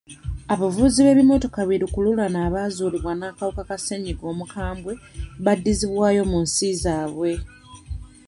[0.53, 4.93] Abavuzi b'ebimmotoka bi lukululana abaazuulibwa n'akawuka ka ssennyiga omukambwe
[5.43, 7.31] baddizibwayo mu nsi zaabwe.